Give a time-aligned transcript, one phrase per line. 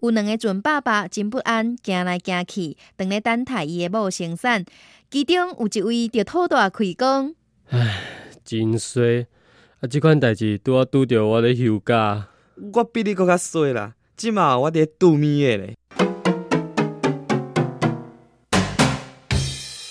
[0.00, 4.64] 有两个准爸爸真不安，行来行去，等咧等待伊的某生产。
[5.10, 7.34] 其中有一位就吐大开讲：
[7.70, 8.00] 唉，
[8.44, 9.26] 真衰！
[9.80, 12.28] 啊，即款代志拄啊拄着我咧休假。
[12.72, 15.76] 我比你搁较衰啦，即马我伫度蜜月咧。